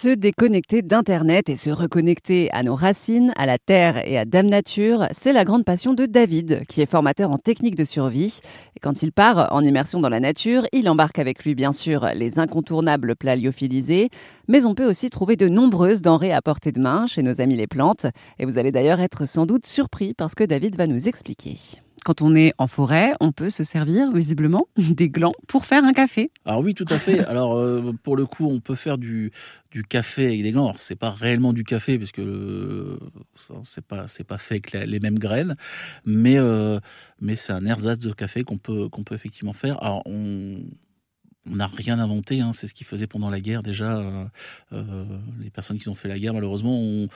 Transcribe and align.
Se 0.00 0.06
déconnecter 0.06 0.82
d'Internet 0.82 1.48
et 1.48 1.56
se 1.56 1.70
reconnecter 1.70 2.52
à 2.52 2.62
nos 2.62 2.76
racines, 2.76 3.32
à 3.36 3.46
la 3.46 3.58
Terre 3.58 4.06
et 4.06 4.16
à 4.16 4.24
Dame 4.24 4.46
Nature, 4.46 5.08
c'est 5.10 5.32
la 5.32 5.44
grande 5.44 5.64
passion 5.64 5.92
de 5.92 6.06
David, 6.06 6.62
qui 6.68 6.80
est 6.80 6.86
formateur 6.86 7.32
en 7.32 7.36
technique 7.36 7.74
de 7.74 7.82
survie. 7.82 8.38
Et 8.76 8.78
quand 8.78 9.02
il 9.02 9.10
part 9.10 9.48
en 9.52 9.64
immersion 9.64 9.98
dans 9.98 10.08
la 10.08 10.20
nature, 10.20 10.68
il 10.72 10.88
embarque 10.88 11.18
avec 11.18 11.44
lui 11.44 11.56
bien 11.56 11.72
sûr 11.72 12.10
les 12.14 12.38
incontournables 12.38 13.16
plats 13.16 13.34
lyophilisés, 13.34 14.08
mais 14.46 14.66
on 14.66 14.76
peut 14.76 14.88
aussi 14.88 15.10
trouver 15.10 15.34
de 15.34 15.48
nombreuses 15.48 16.00
denrées 16.00 16.32
à 16.32 16.42
portée 16.42 16.70
de 16.70 16.80
main 16.80 17.08
chez 17.08 17.24
nos 17.24 17.40
amis 17.40 17.56
les 17.56 17.66
plantes. 17.66 18.06
Et 18.38 18.44
vous 18.44 18.56
allez 18.56 18.70
d'ailleurs 18.70 19.00
être 19.00 19.26
sans 19.26 19.46
doute 19.46 19.66
surpris 19.66 20.14
parce 20.14 20.36
que 20.36 20.44
David 20.44 20.76
va 20.76 20.86
nous 20.86 21.08
expliquer. 21.08 21.56
Quand 22.04 22.22
on 22.22 22.34
est 22.34 22.52
en 22.58 22.66
forêt, 22.66 23.12
on 23.20 23.32
peut 23.32 23.50
se 23.50 23.64
servir 23.64 24.12
visiblement 24.12 24.68
des 24.76 25.08
glands 25.08 25.34
pour 25.46 25.66
faire 25.66 25.84
un 25.84 25.92
café. 25.92 26.30
Alors 26.44 26.60
oui, 26.60 26.74
tout 26.74 26.86
à 26.88 26.98
fait. 26.98 27.20
Alors 27.26 27.56
euh, 27.56 27.92
pour 28.02 28.16
le 28.16 28.26
coup, 28.26 28.46
on 28.46 28.60
peut 28.60 28.74
faire 28.74 28.98
du, 28.98 29.32
du 29.70 29.84
café 29.84 30.26
avec 30.26 30.42
des 30.42 30.52
glands. 30.52 30.64
Alors 30.64 30.80
c'est 30.80 30.96
pas 30.96 31.10
réellement 31.10 31.52
du 31.52 31.64
café 31.64 31.98
parce 31.98 32.12
que 32.12 32.22
euh, 32.22 32.98
c'est 33.62 33.84
pas 33.84 34.08
c'est 34.08 34.24
pas 34.24 34.38
fait 34.38 34.54
avec 34.54 34.72
les 34.72 35.00
mêmes 35.00 35.18
graines, 35.18 35.56
mais 36.04 36.38
euh, 36.38 36.80
mais 37.20 37.36
c'est 37.36 37.52
un 37.52 37.64
ersatz 37.66 37.98
de 37.98 38.12
café 38.12 38.44
qu'on 38.44 38.58
peut 38.58 38.88
qu'on 38.88 39.04
peut 39.04 39.14
effectivement 39.14 39.52
faire. 39.52 39.82
Alors 39.82 40.02
on 40.06 40.60
on 41.50 41.56
n'a 41.56 41.66
rien 41.66 41.98
inventé, 41.98 42.40
hein. 42.40 42.52
c'est 42.52 42.66
ce 42.66 42.74
qu'ils 42.74 42.86
faisaient 42.86 43.06
pendant 43.06 43.30
la 43.30 43.40
guerre 43.40 43.62
déjà. 43.62 43.98
Euh, 43.98 44.24
euh, 44.72 45.04
les 45.40 45.50
personnes 45.50 45.78
qui 45.78 45.88
ont 45.88 45.94
fait 45.94 46.08
la 46.08 46.18
guerre, 46.18 46.34
malheureusement, 46.34 46.80
ont, 46.80 47.08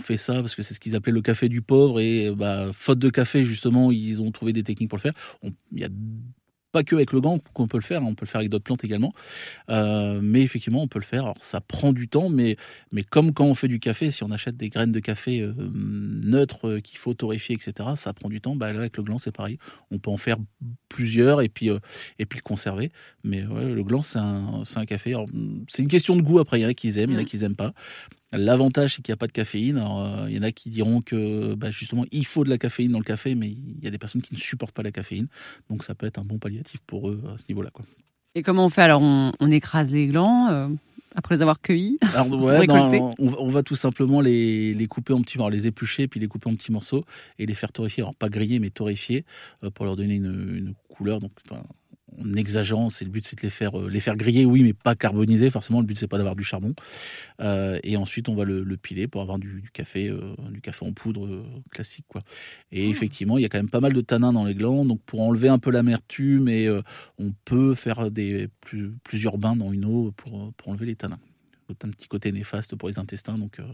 fait 0.00 0.16
ça 0.16 0.34
parce 0.34 0.54
que 0.54 0.62
c'est 0.62 0.74
ce 0.74 0.80
qu'ils 0.80 0.94
appelaient 0.94 1.12
le 1.12 1.22
café 1.22 1.48
du 1.48 1.62
pauvre 1.62 2.00
et 2.00 2.30
bah, 2.30 2.70
faute 2.72 2.98
de 2.98 3.10
café, 3.10 3.44
justement, 3.44 3.90
ils 3.90 4.20
ont 4.20 4.30
trouvé 4.30 4.52
des 4.52 4.62
techniques 4.62 4.90
pour 4.90 4.98
le 4.98 5.02
faire. 5.02 5.14
Il 5.72 5.78
y 5.78 5.84
a 5.84 5.88
pas 6.76 6.84
que 6.84 6.94
avec 6.94 7.12
le 7.12 7.22
gant 7.22 7.38
qu'on 7.54 7.68
peut 7.68 7.78
le 7.78 7.82
faire, 7.82 8.02
hein, 8.02 8.06
on 8.06 8.14
peut 8.14 8.26
le 8.26 8.28
faire 8.28 8.40
avec 8.40 8.50
d'autres 8.50 8.64
plantes 8.64 8.84
également. 8.84 9.14
Euh, 9.70 10.20
mais 10.22 10.42
effectivement, 10.42 10.82
on 10.82 10.88
peut 10.88 10.98
le 10.98 11.06
faire. 11.06 11.22
Alors, 11.22 11.36
ça 11.40 11.62
prend 11.62 11.94
du 11.94 12.06
temps, 12.06 12.28
mais, 12.28 12.58
mais 12.92 13.02
comme 13.02 13.32
quand 13.32 13.46
on 13.46 13.54
fait 13.54 13.68
du 13.68 13.80
café, 13.80 14.10
si 14.10 14.22
on 14.24 14.30
achète 14.30 14.58
des 14.58 14.68
graines 14.68 14.90
de 14.90 15.00
café 15.00 15.40
euh, 15.40 15.54
neutres 15.56 16.68
euh, 16.68 16.80
qu'il 16.80 16.98
faut 16.98 17.14
torréfier, 17.14 17.54
etc., 17.54 17.92
ça 17.96 18.12
prend 18.12 18.28
du 18.28 18.42
temps. 18.42 18.56
Bah, 18.56 18.66
avec 18.66 18.98
le 18.98 19.02
gland, 19.02 19.16
c'est 19.16 19.32
pareil. 19.32 19.58
On 19.90 19.98
peut 19.98 20.10
en 20.10 20.18
faire 20.18 20.36
plusieurs 20.90 21.40
et 21.40 21.48
puis, 21.48 21.70
et 22.18 22.26
puis 22.26 22.38
le 22.38 22.42
conserver. 22.42 22.92
Mais 23.24 23.40
le 23.40 23.82
gland, 23.82 24.02
c'est 24.02 24.18
un, 24.18 24.64
un, 24.76 24.84
café. 24.84 25.16
C'est 25.68 25.82
une 25.82 25.88
question 25.88 26.14
de 26.14 26.20
goût 26.20 26.40
après. 26.40 26.60
Il 26.60 26.62
y 26.62 26.66
en 26.66 26.68
a 26.68 26.74
qui 26.74 26.88
aiment, 26.98 27.10
il 27.10 27.14
y 27.14 27.16
en 27.16 27.20
a 27.20 27.22
mmh. 27.22 27.26
qui 27.26 27.38
n'aiment 27.38 27.56
pas. 27.56 27.72
L'avantage, 28.32 28.94
c'est 28.94 29.02
qu'il 29.02 29.12
n'y 29.12 29.16
a 29.16 29.18
pas 29.18 29.28
de 29.28 29.32
caféine. 29.32 29.78
Euh, 29.78 30.26
il 30.28 30.36
y 30.36 30.38
en 30.38 30.42
a 30.42 30.50
qui 30.50 30.68
diront 30.68 31.00
que 31.00 31.54
bah, 31.54 31.70
justement, 31.70 32.04
il 32.10 32.26
faut 32.26 32.44
de 32.44 32.50
la 32.50 32.58
caféine 32.58 32.90
dans 32.90 32.98
le 32.98 33.04
café, 33.04 33.34
mais 33.34 33.48
il 33.48 33.82
y 33.82 33.86
a 33.86 33.90
des 33.90 33.98
personnes 33.98 34.22
qui 34.22 34.34
ne 34.34 34.38
supportent 34.38 34.74
pas 34.74 34.82
la 34.82 34.92
caféine. 34.92 35.28
Donc 35.70 35.84
ça 35.84 35.94
peut 35.94 36.06
être 36.06 36.18
un 36.18 36.24
bon 36.24 36.38
palliatif 36.38 36.80
pour 36.86 37.08
eux 37.08 37.22
à 37.32 37.38
ce 37.38 37.44
niveau-là. 37.48 37.70
Quoi. 37.70 37.84
Et 38.34 38.42
comment 38.42 38.66
on 38.66 38.68
fait? 38.68 38.82
Alors, 38.82 39.00
on, 39.00 39.50
écrase 39.50 39.92
les 39.92 40.08
glands 40.08 40.48
euh, 40.50 40.68
après 41.14 41.36
les 41.36 41.42
avoir 41.42 41.60
cueillis 41.60 41.98
Alors, 42.14 42.26
on, 43.18 43.48
va 43.48 43.62
tout 43.62 43.76
simplement 43.76 44.20
les, 44.20 44.74
les 44.74 44.86
couper 44.88 45.14
en 45.14 45.22
petits 45.22 45.38
morceaux, 45.38 45.50
les 45.50 45.68
éplucher, 45.68 46.06
puis 46.06 46.20
les 46.20 46.28
couper 46.28 46.50
en 46.50 46.54
petits 46.54 46.72
morceaux 46.72 47.04
et 47.38 47.46
les 47.46 47.54
faire 47.54 47.72
torréfier. 47.72 48.02
Alors, 48.02 48.14
pas 48.14 48.28
griller, 48.28 48.58
mais 48.58 48.68
torréfier 48.68 49.24
euh, 49.64 49.70
pour 49.70 49.86
leur 49.86 49.96
donner 49.96 50.16
une, 50.16 50.54
une 50.54 50.74
couleur. 50.88 51.20
Donc, 51.20 51.32
en 52.18 52.34
exagérant, 52.34 52.88
c'est 52.88 53.04
le 53.04 53.10
but, 53.10 53.26
c'est 53.26 53.36
de 53.36 53.42
les 53.42 53.50
faire, 53.50 53.78
euh, 53.78 53.88
les 53.88 54.00
faire 54.00 54.16
griller, 54.16 54.44
oui, 54.44 54.62
mais 54.62 54.72
pas 54.72 54.94
carboniser. 54.94 55.50
Forcément, 55.50 55.80
le 55.80 55.86
but, 55.86 55.98
c'est 55.98 56.08
pas 56.08 56.16
d'avoir 56.16 56.36
du 56.36 56.44
charbon. 56.44 56.74
Euh, 57.40 57.78
et 57.82 57.96
ensuite, 57.96 58.28
on 58.28 58.34
va 58.34 58.44
le, 58.44 58.76
piler 58.76 59.08
pour 59.08 59.22
avoir 59.22 59.38
du, 59.38 59.64
café, 59.72 60.08
euh, 60.08 60.34
du 60.50 60.60
café 60.60 60.84
en 60.84 60.92
poudre 60.92 61.44
classique, 61.70 62.04
quoi. 62.08 62.22
Et 62.72 62.86
mmh. 62.86 62.90
effectivement, 62.90 63.38
il 63.38 63.42
y 63.42 63.44
a 63.44 63.48
quand 63.48 63.58
même 63.58 63.70
pas 63.70 63.80
mal 63.80 63.92
de 63.92 64.00
tanins 64.00 64.32
dans 64.32 64.44
les 64.44 64.54
glands, 64.54 64.84
donc 64.84 65.00
pour 65.06 65.20
enlever 65.20 65.48
un 65.48 65.58
peu 65.58 65.70
l'amertume, 65.70 66.48
et 66.48 66.68
on 67.18 67.32
peut 67.44 67.74
faire 67.74 68.10
des 68.10 68.48
plusieurs 69.04 69.38
bains 69.38 69.56
dans 69.56 69.72
une 69.72 69.84
eau 69.84 70.12
pour, 70.16 70.52
pour 70.54 70.68
enlever 70.68 70.86
les 70.86 70.96
tanins 70.96 71.18
un 71.84 71.90
petit 71.90 72.08
côté 72.08 72.32
néfaste 72.32 72.76
pour 72.76 72.88
les 72.88 72.98
intestins. 72.98 73.38
Donc, 73.38 73.58
euh, 73.58 73.64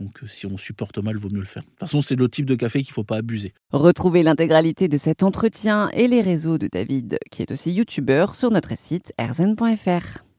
donc 0.00 0.22
euh, 0.22 0.26
si 0.26 0.46
on 0.46 0.56
supporte 0.56 0.98
mal, 0.98 1.16
vaut 1.16 1.30
mieux 1.30 1.40
le 1.40 1.46
faire. 1.46 1.62
De 1.62 1.68
toute 1.68 1.80
façon, 1.80 2.02
c'est 2.02 2.16
le 2.16 2.28
type 2.28 2.46
de 2.46 2.54
café 2.54 2.82
qu'il 2.82 2.90
ne 2.90 2.94
faut 2.94 3.04
pas 3.04 3.16
abuser. 3.16 3.52
Retrouvez 3.72 4.22
l'intégralité 4.22 4.88
de 4.88 4.96
cet 4.96 5.22
entretien 5.22 5.88
et 5.90 6.08
les 6.08 6.20
réseaux 6.20 6.58
de 6.58 6.68
David, 6.70 7.18
qui 7.30 7.42
est 7.42 7.52
aussi 7.52 7.72
youtubeur, 7.72 8.34
sur 8.34 8.50
notre 8.50 8.76
site 8.76 9.12
erzen.fr. 9.18 10.22